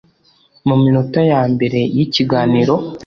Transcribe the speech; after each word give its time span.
mu 0.67 0.75
minota 0.83 1.19
ya 1.31 1.41
mbere 1.53 1.79
y’ikiganiro 1.95 2.75